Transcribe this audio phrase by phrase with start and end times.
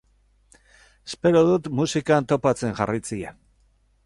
[1.11, 3.37] Espero dut musikan topatzen jarraitzea.